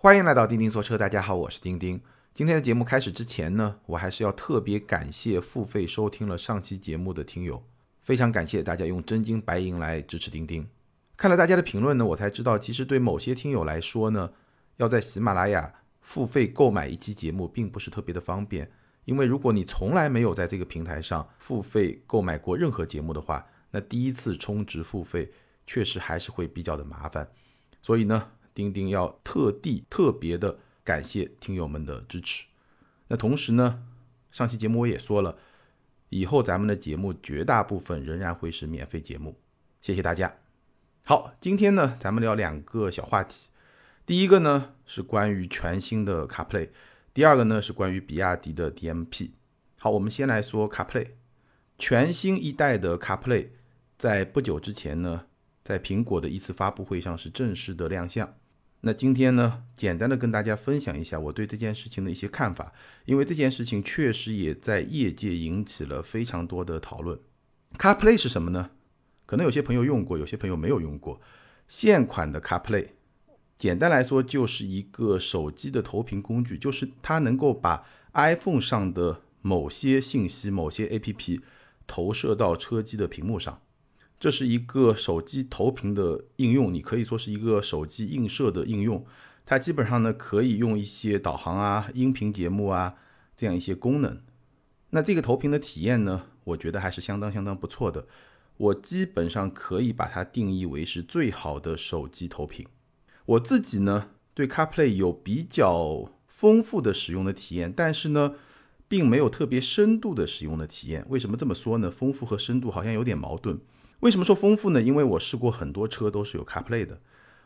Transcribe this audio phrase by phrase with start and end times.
[0.00, 2.00] 欢迎来到钉钉说车，大家好，我是钉钉。
[2.32, 7.64] 今天的节目开始之前呢，我还是要特别感谢付费收听了上期节目的听友，
[8.00, 10.68] 非常感谢大家用真金白银来支持钉钉。
[11.16, 14.30] 看了大家的评论呢，我才知道，其实对某些听友来说呢，
[14.76, 18.70] 要在喜马拉雅付费购买一期节目，并不是特别的方便。
[19.04, 25.32] 因为如果你从来没有在这个平台上付费购买过任何节目的话，那第一次充值付费
[25.66, 27.28] 确实还是会比较的麻烦。
[27.82, 32.44] 所以呢，钉钉要特地特别的感谢听友们的支持。
[33.06, 33.84] 那同时呢，
[34.32, 35.38] 上期节目我也说了，
[36.08, 39.38] 以后咱们的节目绝大部分仍然会是免费节目。
[39.80, 40.38] 谢谢大家。
[41.04, 43.50] 好，今天呢，咱们聊两个小话题。
[44.04, 46.70] 第一个呢是关于全新的 CarPlay。
[47.14, 49.30] 第二个呢是关于比亚迪的 DMP。
[49.78, 51.10] 好，我们先来说 CarPlay，
[51.78, 53.50] 全新一代的 CarPlay，
[53.96, 55.26] 在不久之前呢，
[55.62, 58.34] 在苹果的一次发布会上是正式的亮相。
[58.82, 62.72] 那今天呢，简单的跟大家分享一下我对这件事情的一些看法，
[63.06, 67.18] 因为这件事情确实也在业界引起了非常多的讨论。
[67.76, 68.70] CarPlay 是什么呢？
[69.26, 71.20] 可能有些朋友用过，有些朋友没有用过。
[71.66, 72.90] 现款的 CarPlay。
[73.56, 81.40] 简单来说，就是一个手机的投屏工具，就是它能够把 iPhone 上的某些信息、某些 APP
[81.86, 83.60] 投射到车机的屏幕上。
[84.20, 89.04] 这是一个手机投屏的应用，你可以说是一个手机映射的应用。
[89.46, 92.96] 它基本上呢，可以用一些导航啊、音频节目啊
[93.36, 94.20] 这样一些功能。
[94.90, 98.06] 那这个投屏的体验呢，我觉得还是相当相当不错的。
[98.56, 102.66] 我基本上可以把它定义为是最好的手机投屏。
[103.24, 108.34] 我自己呢，对 CarPlay 有比较丰富的使用的体验，但是呢，
[108.88, 111.06] 并没有特别深度的使用的体验。
[111.08, 111.88] 为什么这么说呢？
[111.88, 113.60] 丰富和深度好像有点矛盾。
[114.00, 114.80] 为什么说丰富呢？
[114.80, 117.00] 因为我试过很多车都是有 CarPlay 的。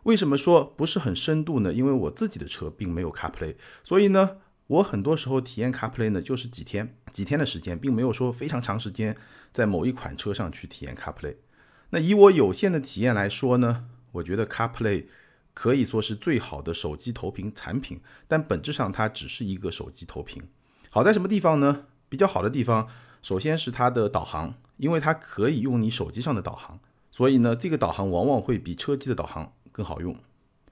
[0.04, 1.72] 为什么说不是很深度呢？
[1.72, 9.16] 因为我自己的车并没有 CarPlay，所以呢，我很多时候体验 CarPlay 呢，就是几天几天的时间，并没有说非常长时间
[9.52, 11.36] 在某一款车上去体验 CarPlay。
[11.90, 15.06] 那以我有限的体验来说呢，我觉得 CarPlay。
[15.54, 20.42] 可以说是最好的手机投屏产品，但本质上它只是一个手机投屏。
[20.88, 21.84] 好在什么地方呢？
[22.08, 22.88] 比较好的地方，
[23.20, 26.80] 首先是它的导航，因为它可以用你手机上的导航，
[27.12, 30.16] 所以呢，这个导航往往会比车机的导航更好用。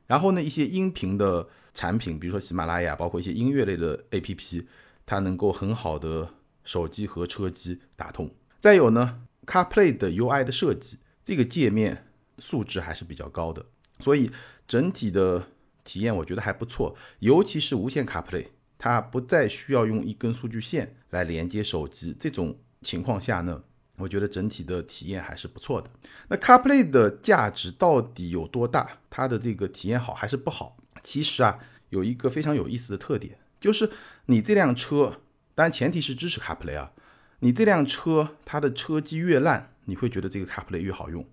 [0.08, 4.66] 然后呢，一些音频的产品，比如说喜马拉雅，包括一些音乐类的 APP，
[5.06, 6.34] 它能够很好的
[6.64, 8.28] 手机和车机打通。
[8.58, 13.64] 再有呢，CarPlay 的 UI 的设计，这个界面素质还是比较高的，
[14.00, 14.32] 所以。
[14.70, 15.48] 整体的
[15.82, 18.46] 体验我觉得还不错，尤其是无线 CarPlay，
[18.78, 22.16] 它不再需要用一根数据线来连接手机。
[22.20, 23.64] 这种情况下呢，
[24.00, 25.90] 我觉得整体的体验还是不错的。
[26.28, 28.98] 那 CarPlay 的价值到底有多大？
[29.08, 30.76] 它的这个体验好还是不好？
[31.02, 31.58] 其实啊，
[31.90, 33.90] 有一个非常有意思的特点，就是
[34.26, 35.20] 你这辆车，
[35.54, 36.92] 当然前提是支持 CarPlay 啊，
[37.40, 41.26] 你这辆车它的车机越烂，你会觉得这个 CarPlay 越好用。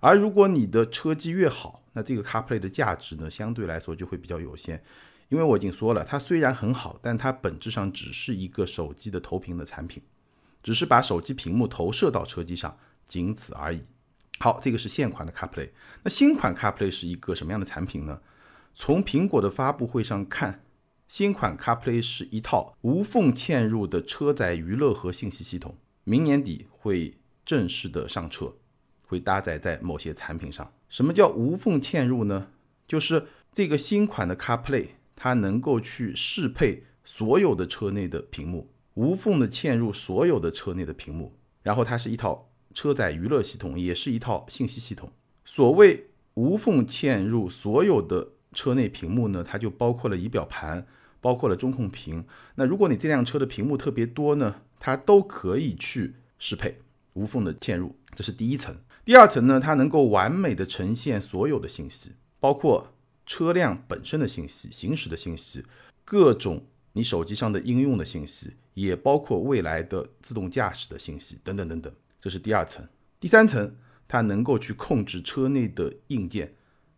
[0.00, 4.84] 而如果你的车机越好，那这个 CarPlay 的价值呢，相对来说就会比较有限。
[5.28, 10.00] 因为我已经说了，它虽然很好，但它本质上只是一个手机的投屏的产品，
[10.66, 13.82] 只是把手机屏幕投射到车机上，仅此而已。
[14.40, 15.70] 好，这个是现款的 CarPlay。
[16.02, 18.20] 那新款 CarPlay 是一个什么样的产品呢？
[18.74, 20.64] 从苹果的发布会上看，
[21.06, 28.56] 新款 CarPlay 是一套无缝嵌入的车载娱乐和信息系统，明年底会正式的上车。
[29.08, 30.72] 会搭载在某些产品上。
[30.88, 32.48] 什么叫无缝嵌入呢？
[32.88, 41.38] 就是这个新款的 CarPlay，它能够去适配所有的车内的屏幕，无缝的嵌入所有的车内的屏幕。
[41.62, 45.10] 然后它是一套车载娱乐系统，也是一套信息系统。
[45.44, 50.86] 所谓无缝嵌入所有的车内屏幕呢，它就包括了仪表盘，
[51.20, 52.24] 包括了中控屏。
[52.54, 56.78] 那如果你这辆车的屏幕特别多呢，它都可以去适配
[57.14, 57.96] 无缝的嵌入。
[58.14, 58.76] 这是第一层。
[59.04, 62.92] 第二层呢，它能够完美的呈现所有的信息，包括
[63.24, 65.64] 车辆本身的信息、行驶的信息、
[66.04, 66.64] 各种
[66.96, 71.92] 你手机上的应用的信息，也包括未来的自动驾驶的信息等等等等。
[72.18, 72.88] 这是第二层。
[73.20, 73.76] 第三层，
[74.08, 76.54] 它能够去控制车内的硬件，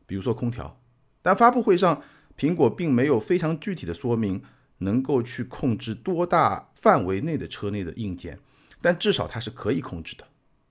[0.06, 0.80] 比如说空调。
[1.20, 2.00] 但发布会上，
[2.38, 4.40] 苹果并没有非常具体的说明
[4.78, 8.38] 能够去控制多大范围内的车内的硬件，
[8.80, 10.24] 但至少它是可以控制的。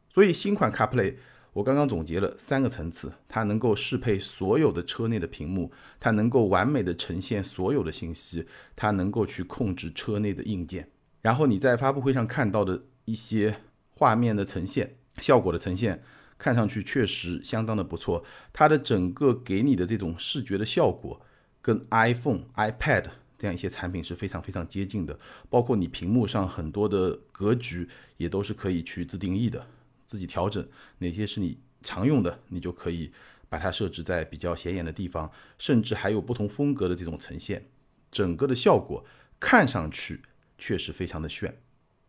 [0.10, 1.16] 所以新款 CarPlay，
[1.54, 8.46] 我刚刚总结了三个层次，它能够适配所有的车内的屏幕，它能够完美的呈现所有的信息，
[8.76, 10.90] 它能够去控制车内的硬件。
[11.22, 16.04] 然后你在发布会上看到的一些画面的呈现、效果的呈现，
[16.38, 18.24] 看上去确实相当的不错。
[18.54, 21.20] 它的整个给你的这种视觉的效果
[21.60, 23.06] 跟 iPhone、iPad
[23.40, 29.66] 这样一些产品是非常非常接近的，包括你屏幕上很多的格局也都是可以去自定义的，
[30.08, 30.68] 自己调整
[30.98, 33.12] 哪些是你常用的，你就可以
[33.50, 37.70] 把它设置在比较显眼的地方，甚至还有不同风格的这种呈现，
[38.10, 39.06] 整个的效果
[39.40, 40.24] 看上去
[40.58, 41.62] 确实非常的炫。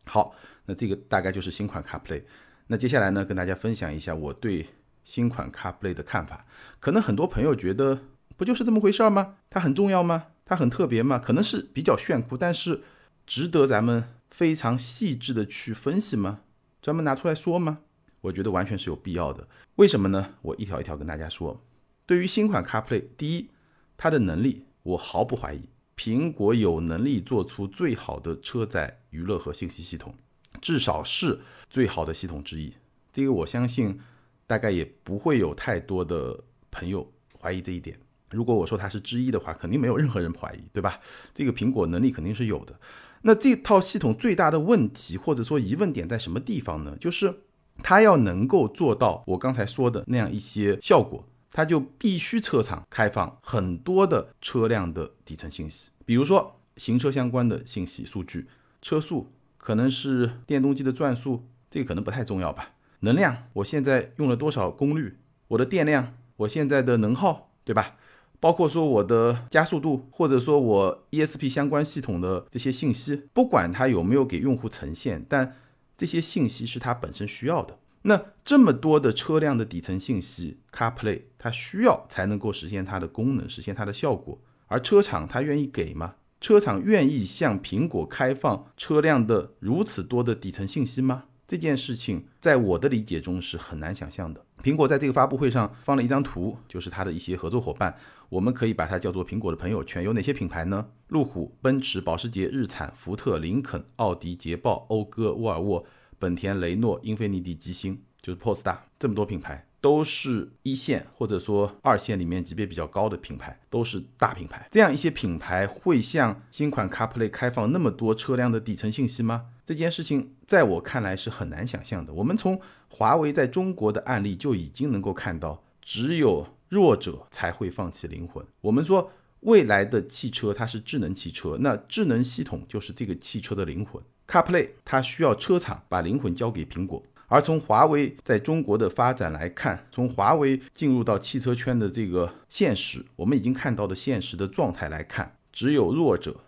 [0.07, 0.35] 好，
[0.65, 2.23] 那这个大概就是新款 CarPlay。
[2.69, 4.69] 那接下来呢，跟大家分享一下我对
[5.05, 6.47] 新款 CarPlay 的看法。
[6.81, 8.01] 可能很多朋友觉得，
[8.37, 9.37] 不就是这么回事吗？
[9.51, 10.29] 它很重要吗？
[10.45, 11.19] 它很特别吗？
[11.19, 12.83] 可能是比较炫酷，但是
[13.27, 16.41] 值得咱们非常细致的去分析吗？
[16.81, 17.81] 专门拿出来说吗？
[18.21, 19.47] 我觉得完全是有必要的。
[19.77, 20.35] 为什么呢？
[20.43, 21.63] 我一条一条跟大家说。
[22.07, 23.51] 对于新款 CarPlay，第一，
[23.97, 25.69] 它的能力我毫不怀疑。
[25.97, 30.15] 苹果有能力做出最好的车载娱乐和信息系统，
[30.61, 32.73] 至少是最好的系统之一。
[33.13, 33.99] 这个我相信，
[34.47, 37.99] 大概也不会有太多的朋友怀疑这一点。
[38.31, 41.01] 如果我说它是之一的话，肯定没有任何人怀疑，对吧？
[41.35, 42.79] 这个苹果能力肯定是有的。
[43.23, 46.97] 那这套系统最大的问题或者说疑问点在什么地方呢？
[47.01, 47.41] 就是
[47.83, 51.25] 它要能够做到我刚才说的那样一些效果。
[51.51, 58.47] 它就必须车厂开放很多的车辆的底层信息，比如说行车相关的信息数据，
[58.81, 62.73] 车速可能是电动机的转速，这个可能不太重要吧？
[63.01, 65.17] 能量，我现在用了多少功率？
[65.49, 67.97] 我的电量，我现在的能耗，对吧？
[68.39, 75.57] 包括说我的加速度，或者说我 ESP 相关系统的这些信息，不管它有没有给用户呈现，但
[75.99, 77.79] 这些信息是它本身需要的。
[78.03, 84.41] 那这么多的车辆的底层信息，CarPlay 它需要才能够实现它的功能，实现它的效果。
[84.69, 86.15] 而车厂它愿意给吗？
[86.41, 91.25] 车厂愿意向苹果开放车辆的如此多的底层信息吗？
[91.49, 94.45] 这件事情在我的理解中是很难想象的。
[94.63, 97.97] 苹果在这个发布会上放了一张图，就是它的一些合作伙伴，
[98.29, 100.05] 我们可以把它叫做苹果的朋友圈。
[100.05, 100.89] 有哪些品牌呢？
[101.07, 105.87] 路虎、奔驰、保时捷、日产、福特、林肯、奥迪、捷豹、讴歌、沃尔沃。
[106.19, 114.69] 本田、雷诺、英菲尼迪、吉星，就是 p o s t a 这么多品牌都是一线或者说二线里面级别比较高的品牌，都是大品牌。
[114.71, 119.47] 这样一些品牌会向新款 CarPlay 开放那么多车辆的底层信息吗？
[119.69, 122.11] 这件事情在我看来是很难想象的。
[122.11, 128.43] 我们从华为在中国的案例就已经能够看到，只有弱者才会放弃灵魂。
[128.63, 134.03] 我们说未来的汽车它是智能汽车，那智能系统就是这个汽车的灵魂。
[134.27, 146.41] CarPlay 它需要车厂把灵魂交给苹果，而从华为在中国的发展来看，从华为进入到汽车圈的这个现实，我们已经看到的现实的状态来看，只有弱者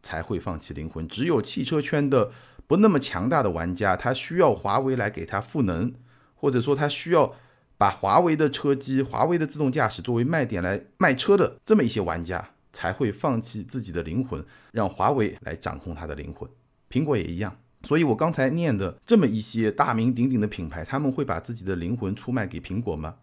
[0.00, 2.30] 才会放弃灵魂，只有汽车圈的
[2.68, 5.92] 不那么强大的玩家，他需要华为来给他赋能，
[6.36, 7.34] 或者说他需要
[7.76, 16.48] 把华为的车机、华为的自动驾驶作为卖点来卖车的这么一些玩家，才会放弃自己的灵魂，让华为来掌控他的灵魂。
[16.90, 23.16] 苹果也一样，所以我刚才念的这么一些大名鼎鼎的品牌，他们会把自己的灵魂出卖给苹果吗？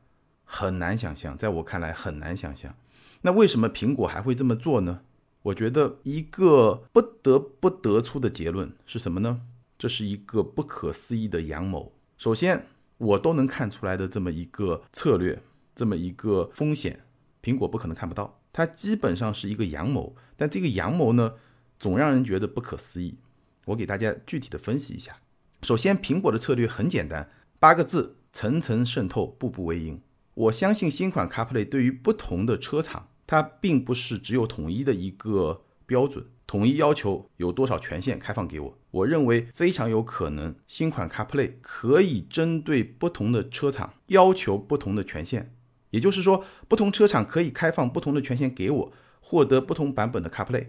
[0.44, 2.76] 很难想象，在我看来很难想象。
[3.22, 5.02] 那为什么苹果还会这么做呢？
[5.46, 9.42] 我觉得一个不得不得出的结论是什么呢？
[9.78, 11.94] 这是一个不可思议的阳谋。
[12.18, 12.66] 首先，
[12.98, 15.44] 我都能看出来的这么一个策略，
[15.76, 17.02] 这么一个风险，
[17.44, 18.42] 苹果不可能看不到。
[18.52, 21.34] 它基本上是一个阳谋，但这个阳谋呢，
[21.80, 23.20] 总让人觉得不可思议。
[23.66, 25.18] 我给大家具体的分析一下。
[25.62, 27.30] 首先，苹果的策略很简单，
[27.60, 30.02] 八个字：层层渗透，步步为营。
[30.34, 38.78] 我相信新款 CarPlay 对于不同的车厂，它并不是只有统一的一个标准，统一要求有多少权限开放给我。
[38.92, 45.54] 我认为非常有可能，新款 CarPlay 可以针对不同的车厂要求不同的权限，
[45.90, 50.68] 也就是说，不同车厂可以开放不同的权限给我，获得不同版本的 CarPlay。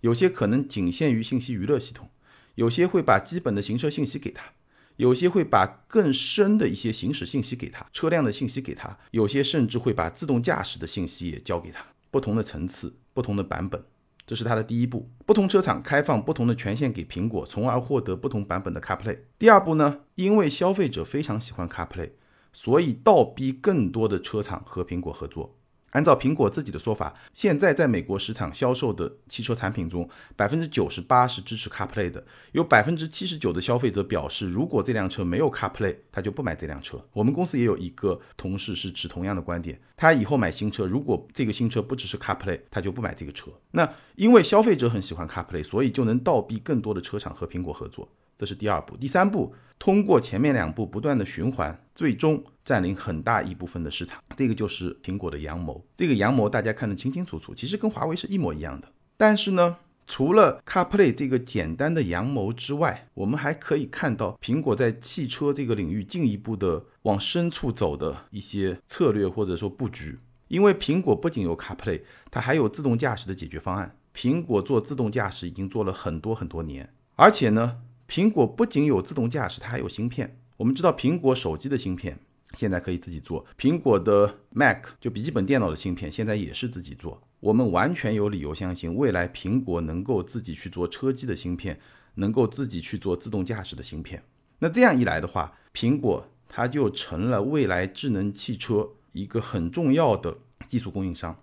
[0.00, 2.10] 有些可能仅限于信息娱乐系统，
[2.56, 4.52] 有些会把基本的行车信息给他，
[4.98, 11.86] 有些会把更深的一些行驶信息给他，车辆的信息给他，有些甚至会把自动驾驶的信息也交给他。
[12.10, 13.84] 不同的层次，不同的版本，
[14.26, 15.08] 这是它的第一步。
[15.24, 19.18] 不同车厂开放不同的权限给苹果，从而获得不同版本的 CarPlay。
[19.38, 20.00] 第二步呢？
[20.16, 22.10] 因为消费者非常喜欢 CarPlay，
[22.52, 25.57] 所以倒逼更多的车厂和苹果合作。
[25.90, 32.22] 按照苹果自己的说法，现在在美国市场销售的汽车产品中，百分之九十八是支持 CarPlay 的。
[32.52, 37.02] 有百分之七十九的消费者表示，如果这辆车没有 CarPlay，他就不买这辆车。
[37.12, 43.50] 我们公司也有一个同事是持同样的观点，他以后买新车，如果这个新车不支持 CarPlay，他就不买这个车。
[43.70, 48.08] 那因为消费者很喜欢 CarPlay，所以就能倒逼更多的车厂和苹果合作。
[48.38, 48.96] 这是第二步。
[48.96, 54.22] 第三步，通过前面两步不断的循环，最终占领很大一部分的市场。
[54.36, 55.84] 这个就是苹果的阳谋。
[55.96, 58.88] 这个阳谋大家看得清清楚楚，其实跟华为是一模一样的。
[59.16, 70.20] 但是呢，除了 CarPlay 这个简单的阳谋之外，我们还可以看到苹果在汽车这个领域进一步的往深处走的一些策略或者说布局。
[70.46, 73.96] 因为苹果不仅有 CarPlay，它还有自动驾驶的解决方案。
[74.14, 77.76] 苹果做自动驾驶已经做了很多很多年，而且呢，
[78.08, 80.40] 苹果不仅有自动驾驶，它还有芯片。
[80.56, 82.18] 我们知道苹果手机的芯片
[82.56, 87.22] 现在可以自己做，苹果的 Mac 就笔记本电脑的芯片现在也是自己做。
[87.40, 91.78] 我们完全有理由相信，未来苹果能够自己去做车机的芯片，
[92.14, 94.24] 能够自己去做自动驾驶的芯片。
[94.60, 98.90] 那这样一来的话，苹果它就成了未来智能汽车。
[99.12, 100.36] 一个很重要的
[100.66, 101.42] 技术供应商，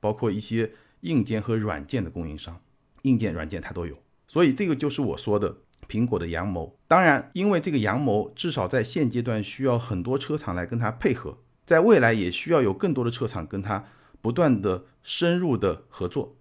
[0.00, 2.62] 包括一些硬件和软件的供应商，
[3.02, 3.96] 硬件、软件它都有。
[4.26, 5.58] 所以这个就是我说的
[5.92, 6.78] 苹果的阳谋。
[6.88, 13.84] 当然，因为这个阳谋至少在现阶段需要很多车厂来跟它配合，在未来也需要有更多的车厂跟它
[14.20, 16.36] 不断的深入的合作。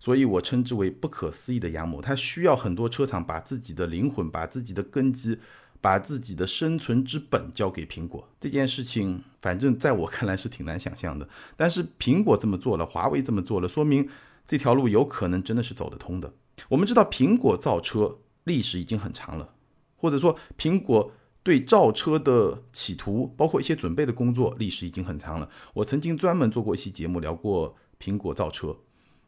[0.00, 2.00] 所以我称之为不可思议的阳谋。
[2.02, 5.38] 它需要很多车厂把自己的灵魂、把自己的根基。
[5.82, 11.26] 把自己的生存之本交给苹果这件事情，反正在我看来是挺难想象的。
[11.56, 14.06] 但是苹果这么做了，华为这么做了，说明
[14.46, 16.34] 这条路有可能真的是走得通的。
[16.68, 19.54] 我们知道苹果造车历史已经很长了，
[19.96, 25.48] 或者说苹果对造车的企图，包括一些准备的工作，历史已经很长了。
[25.74, 28.76] 我曾经专门做过一期节目聊过苹果造车，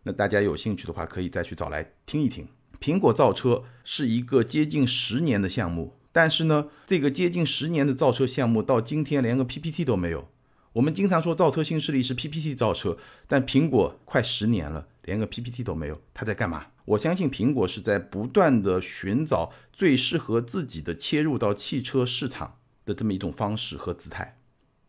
[0.02, 2.49] 那大家有兴趣的话，可以再去找来听一听。
[2.81, 5.95] 苹果造车是一个接近十年的项目。
[6.14, 10.28] 但是呢，这个接近十年的造车项目到今天连个 PPT 都没有。
[10.75, 16.66] 我们经常说造车新势力是 PPT 造车，但苹果快十年了，连个 PPT 都没有，它在干嘛？
[16.85, 24.38] 我相信苹果是在不断的寻找最适合自己的切入到汽车市场的这么一种方式和姿态。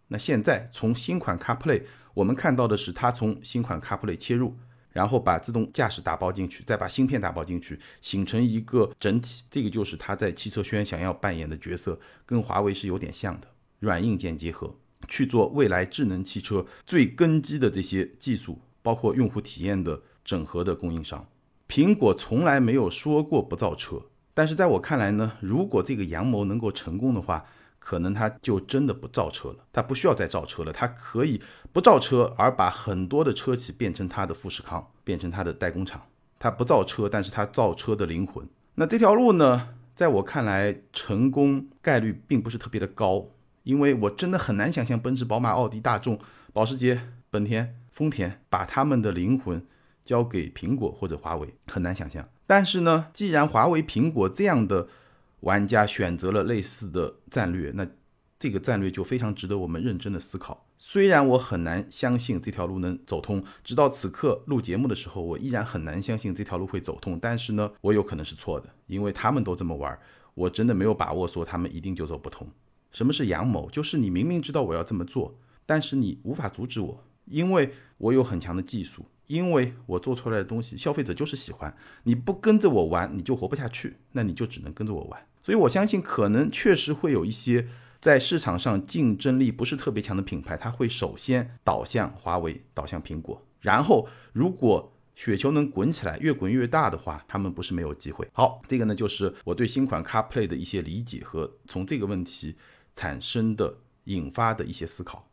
[0.07, 1.83] 那现在从新款 CarPlay，
[2.15, 4.57] 我们看到的是它从新款 CarPlay 切入。
[4.93, 9.41] 然后把自动驾驶打包进去，再把芯片打包进去，形成一个整体。
[9.49, 13.47] 这个就是他在汽车圈想要扮演的角色，跟华为是有点像的，
[13.79, 14.75] 软硬件结合，
[15.07, 21.25] 去做未来智能汽车最根基的这些技术，包括用户体验的整合的供应商。
[21.67, 24.01] 苹果从来没有说过不造车，
[24.35, 27.43] 但是在我看来呢，如果这个阳谋能够成功的话。
[27.85, 31.41] 可能他就真的不造车了，他不需要再造车了，他可以
[31.73, 36.01] 不造车，而把很多的车企变成他的富士康，变成他的代工厂。
[36.39, 38.47] 他不造车，但是他造车的灵魂。
[38.75, 43.25] 那这条路呢，在我看来，成功概率并不是特别的高，
[43.63, 46.17] 因为我真的很难想象奔驰、宝马、奥迪、大众、
[46.53, 49.65] 保时捷、本田、丰田把他们的灵魂
[50.03, 52.27] 交给苹果或者华为，很难想象。
[52.45, 54.89] 但是呢，既然华为、苹果这样的。
[55.43, 57.85] 玩家选择了类似的战略，那
[58.39, 60.65] 这个战略就非常值得我们认真的思考。
[60.77, 67.19] 虽然我很难相信这条路能走通，直到此刻录节目的时候，我依然很难相信这条路会走通。
[67.19, 69.99] 但是呢，我有可能是错的，因为他们都这么玩，
[70.33, 72.47] 我真的没有把握说他们一定就走不通。
[72.93, 73.69] 什么是阳谋？
[73.69, 79.05] 就是你明明知道我要这么做，但是你无法阻止我，因为我有很强的技术。
[79.27, 81.73] 因为我做出来的东西，消费者就是喜欢。
[82.03, 83.95] 你不跟着我玩，你就活不下去。
[84.11, 85.25] 那你就只能跟着我玩。
[85.41, 87.69] 所以我相信，可能确实会有一些
[88.01, 93.41] 在市场上竞争力不是特别强的品牌，它会首先导向华为，导向苹果。
[93.61, 98.29] 然后，如果雪球能滚起来，越滚越大的话，他们不是没有机会。
[98.33, 102.57] 好，这个呢，就是我对新款 CarPlay 的一些理解和从这个问题
[102.93, 105.29] 产生的、引发的一些思考。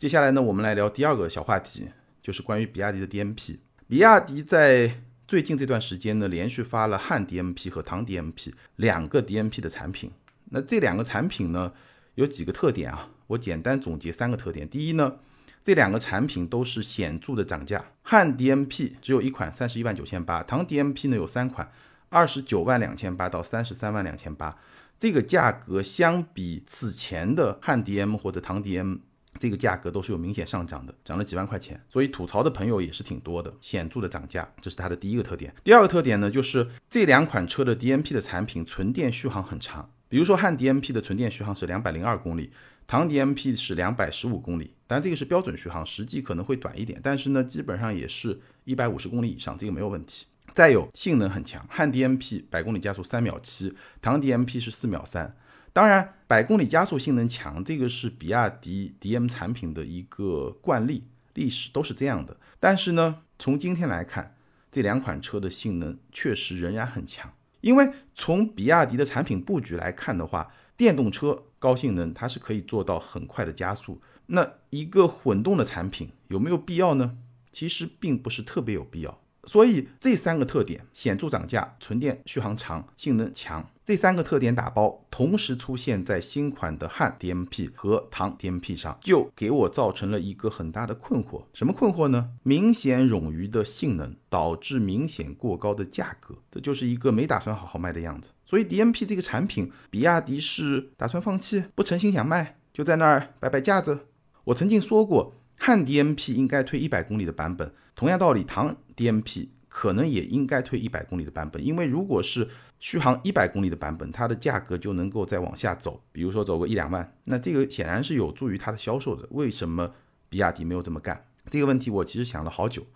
[0.00, 1.90] 接下来呢，我们来聊第二个小话题。
[2.22, 10.10] 就是关于比亚迪的 DMP，比亚迪在最近这段时间呢，连续发了汉 DMP 和唐 DMP 两个 DMP 的产品。
[10.46, 11.74] 那这两个产品呢，
[12.14, 13.10] 有几个特点啊？
[13.26, 14.66] 我简单总结三个特点。
[14.66, 15.16] 第一呢，
[15.62, 17.84] 这两个产品都是显著的涨价。
[18.00, 21.70] 汉 DMP 只有一款，三十一万九千八；唐 DMP 呢有三款，
[22.08, 24.56] 二十九万两千八到三十三万两千八。
[24.98, 29.00] 这个价格相比此前的汉 DM 或者唐 DM。
[29.38, 35.54] 这个价格都是有明显上涨的，涨了几万块钱，所以吐槽的朋友也是挺多的，显著的涨价，这是它的第一个特点。
[35.64, 42.50] 第二个特点呢，就是这两款车的 DMP 的产品纯电续航很长，比如说汉 DMP 的纯电续航是两百零二公里，
[42.86, 50.26] 唐 DMP 是两百十五公里，当然这个是标准续航，实际可能会短一点，但是呢，基本上也是一百五十公里以上，这个没有问题。
[50.52, 53.72] 再有性能很强，汉 DMP 百公里加速三秒七，
[54.02, 55.36] 唐 DMP 是四秒三。
[55.72, 62.36] 当然，百公里加速性能强，这个是比亚迪 DM 产品的一个惯例，历史都是这样的。
[62.58, 64.34] 但是呢，从今天来看，
[64.72, 74.00] 这两款车的性能确实仍然很强，因为从比亚迪的产品布局来看的话，电动车高性能它是可以做到很快的加速。
[74.26, 77.16] 那一个混动的产品有没有必要呢？
[77.52, 79.20] 其实并不是特别有必要。
[79.44, 91.42] 所以这三个特点显著涨价、纯电续航长、性能强，这三个特点打包同时出现在新款的汉 DMP 和唐 DMP 上，就给我造成了一个很大的困惑。
[91.52, 92.30] 什么困惑呢？
[92.44, 98.28] 明显冗余的性能导致明显过高的价格，这就是一个没打算好好卖的样子。
[98.44, 104.06] 所以 DMP 这个产品，比亚迪是打算放弃，不诚心想卖，就在那儿摆摆架子。
[104.44, 107.74] 我曾经说过，汉 DMP 应该推一百公里的版本。
[107.96, 112.48] 同样道理，唐 DMP 可能也应该推一百公里的版本，因为如果是
[112.80, 119.28] 续航一百公里的版本，它的价格就能够再往下走，比如说走个一两万，那这个显然是有助于它的销售的。
[119.30, 119.92] 为什么
[120.28, 121.26] 比亚迪没有这么干？
[121.48, 122.86] 这个问题我其实想了好久，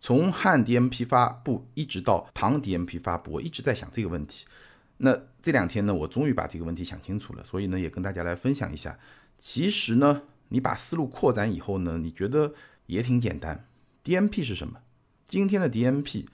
[0.00, 4.46] 从汉 DMP 发布一直到唐 DMP 发布，我一直在想这个问题。
[4.98, 8.98] 那这两天呢，我终于把这个问题想清楚了，所以呢，也跟大家来分享一下。
[9.38, 12.54] 其实呢，你把思路扩展以后呢，你觉得
[12.86, 13.66] 也挺简单。
[14.04, 14.78] DMP 是什么？
[15.26, 16.26] 今天的 DMP，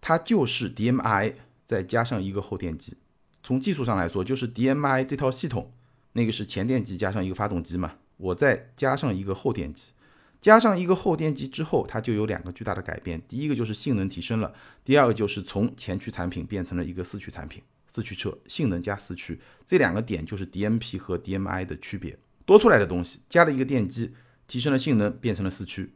[0.00, 1.34] 它就是 DMI
[1.72, 2.94] 再加上一个后电机。
[3.42, 5.72] 从技术上来说，就是 DMI 这套系统，
[6.12, 9.92] 那个是前电机加上一个发动机嘛，我再加上一个后电机，
[10.38, 13.22] 加上一个后电机之后，它就有两个巨大的改变。
[13.26, 14.52] 第一个就是性能提升了，
[14.84, 22.18] 第二个就是从前驱产品变成了一个四驱产品，四驱车性能加四驱，这两个点就是 DMP 和 DMI 的区别。
[22.44, 24.12] 多出来的东西加了一个电机，
[24.46, 25.94] 提升了性能，变成了四驱。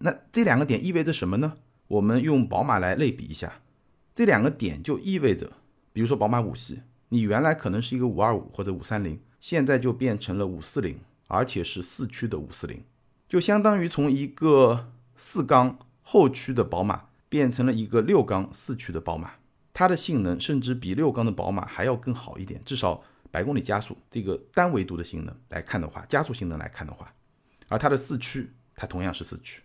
[0.00, 1.54] 那这两个点意味着什么呢？
[1.86, 3.60] 我们用宝马来类比一下，
[4.14, 5.50] 这两个点就意味着，
[5.92, 12.84] 比如说宝马五系，你原来可能是一个五二五或者五三零，现在就变成了五四零，而且是四驱的五四零，
[13.28, 19.32] 就相当于从一个四缸后驱的宝马变成了一个六缸四驱的宝马，
[19.72, 23.02] 它的性能甚至比六缸的宝马还要更好一点，至少
[23.32, 27.12] 百公里加速这个单维度的性能来看的话，加速性能来看的话，
[27.66, 29.60] 而它的四驱它同样是四驱。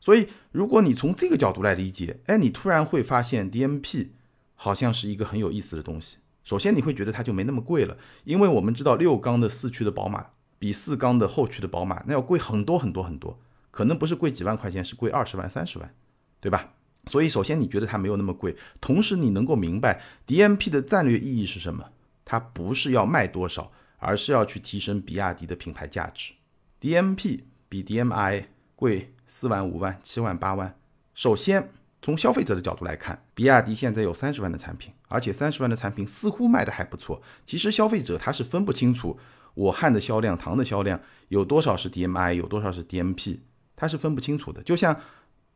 [0.00, 4.08] 所以，如果你从这个角度来理解，哎，你突然会发现 DMP
[4.54, 6.16] 好像是一个很有意思的东西。
[6.42, 13.38] 首先，你会觉得它就没那么贵了，因为我们知道六缸的四驱的宝马比四缸的后驱的宝马那要贵很多很多很多，
[13.70, 15.94] 可能不是贵几万块钱，是贵二十万、三十万，
[16.40, 16.72] 对吧？
[17.06, 21.90] 所以，首先你觉得它没有那么贵，同时你能够明白 DMP 的战略意义是什么？
[22.24, 26.32] 它不是要卖多少，而是要去提升比亚迪的品牌价值。
[26.80, 29.12] DMP 比 DMI 贵。
[29.32, 30.76] 四万、五万、七万、八万。
[31.14, 31.70] 首先，
[32.02, 37.22] 从消费者的角度来看，比亚迪现在有三十万的产品，而且三十万的产品似乎卖的还不错。
[37.46, 39.16] 其实消费者他是分不清楚
[39.54, 43.38] 我汉的销量、唐的销量有多少是 DMI，有多少是 DMP，
[43.76, 44.64] 他是分不清楚的。
[44.64, 45.00] 就像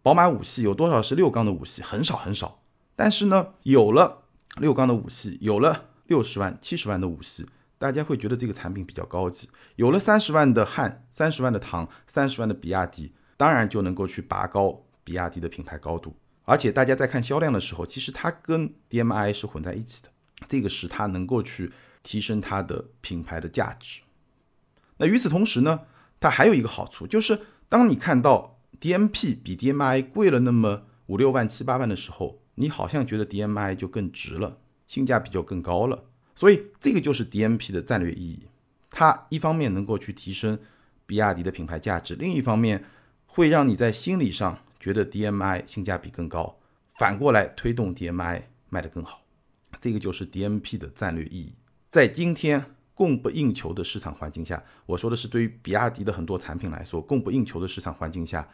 [0.02, 2.62] 宝马五系有多少是六缸的五系，很少很少。
[2.94, 4.22] 但是呢，有了
[4.58, 7.44] 六缸的五系，有了六十万、七十万的五系，
[7.76, 9.50] 大家会觉得这个产品比较高级。
[9.74, 13.12] 有了三十万的汉、三十万的唐、三十万的比亚迪。
[13.37, 20.09] 当然就能够去拔高比亚迪的品牌高度，而且大家在看销量的时候，其实它跟 DMI 是混在一起的，
[20.49, 24.03] 这个是它能够去提升它的品牌的价值。
[24.99, 25.81] 那与此同时呢，
[26.20, 36.05] 它还有一个好处，就是当你看到 DMP 比 DMI 贵了那么五六万、七八万的时候，你好像觉得 DMI 就更值了，性价比就更高了。
[36.35, 38.47] 所以这个就是 DMP 的战略意义，
[38.90, 40.59] 它一方面能够去提升
[41.05, 42.85] 比亚迪的品牌价值，另一方面。
[43.37, 46.57] 会让你在心理上觉得 DMI 性价比更高，
[46.94, 49.23] 反过来推动 DMI 卖得更好，
[49.81, 51.53] 这个就是 DMP 的战略意义。
[51.90, 58.49] 在今天供不应求的市场环境下，我说的是对于比亚迪的很多产品来说，供不应求的市场环境下，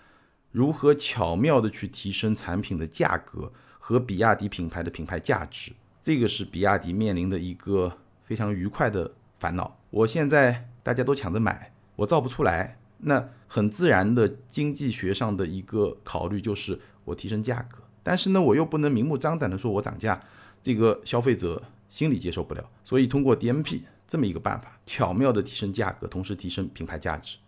[0.50, 9.78] 如何巧妙的去提升产品的价格和比亚迪品牌的品牌价值，这个是比亚迪面临的一个非常愉快的烦恼。
[9.90, 12.78] 我现在大家都抢着买，我造不出来。
[13.02, 20.22] 那很自然的经济学上的一个考虑就是我提升价格，但是呢，我又不能明目张胆的说我涨价，
[20.62, 22.70] 这个消费者心里接受不了。
[22.84, 27.38] 所以通过 DMP 这么一个办法，巧妙的提升价格，同时提升品牌价值，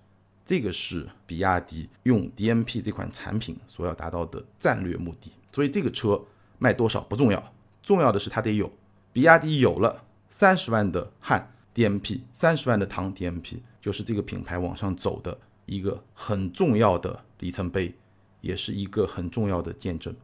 [0.44, 5.30] 这个是比亚迪用 DMP 这款产品所要达到的战略目的。
[5.52, 6.20] 所以这个车
[6.58, 8.72] 卖多少不重要，重要的是它得有。
[9.12, 13.58] 比亚迪有了三十万的汉 DMP，三十万的唐 DMP。
[13.82, 17.92] 就是这个品牌往上走的一个很重要的里程碑，
[18.40, 20.14] 也是一个很重要的见证。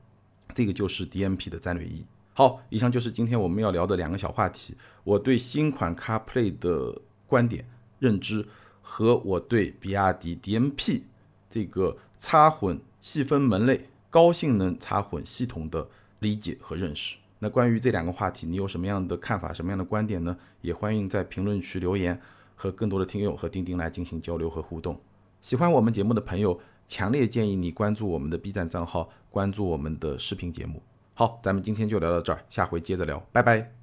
[0.54, 2.06] 这个就是 DMP 的战略意义。
[2.32, 7.68] 好，以上就是今天我们要聊的两个小话题：我对新款 CarPlay 的观点
[7.98, 8.46] 认知，
[8.80, 11.02] 和我对比亚迪 DMP
[11.50, 15.88] 这个插混细分门类高性能插混系统的
[16.20, 17.16] 理解和认识。
[17.40, 20.36] 那关于这两个话题，你有什么样的看法、什么样的观点呢？
[20.60, 22.20] 也欢迎在评论区留言，
[22.58, 25.00] 和更多的听友和钉钉来进行交流和互动。
[25.40, 30.82] 喜欢我们节目的朋友，强烈建议你关注我们的 B 站账号，关注我们的视频节目。
[31.14, 33.77] 好，咱们今天就聊到这儿，下回接着聊，拜拜。